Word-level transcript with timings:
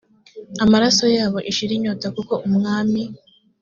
amaraso 0.63 1.03
yabo 1.17 1.37
ishire 1.49 1.73
inyota 1.75 2.07
kuko 2.15 2.33
umwami 2.47 3.03